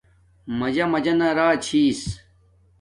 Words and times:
مجݳ 0.59 0.85
مَجَنݳ 0.93 1.29
رݳ 1.37 1.47
چھݵس. 1.65 2.01